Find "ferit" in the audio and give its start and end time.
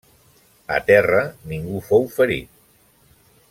2.17-2.51